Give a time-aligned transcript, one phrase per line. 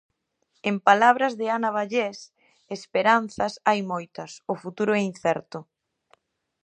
[0.69, 2.17] En palabras de Ana Vallés,
[2.77, 5.59] "Esperanzas hai moitas, o futuro é incerto".